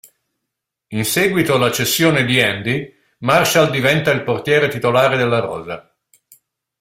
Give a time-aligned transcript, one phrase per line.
[0.87, 5.95] In seguito alla cessione di Andy Marshall diventa il portiere titolare della rosa.